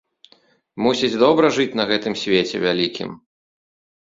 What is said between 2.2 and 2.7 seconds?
свеце